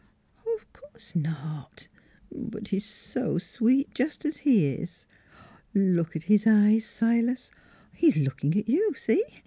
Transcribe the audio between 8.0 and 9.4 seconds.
looking at you, see